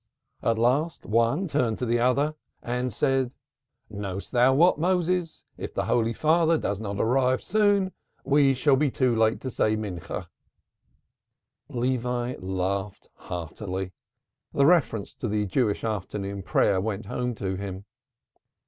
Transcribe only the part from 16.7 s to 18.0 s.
went home to him.